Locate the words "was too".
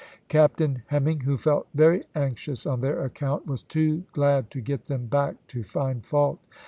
3.45-4.03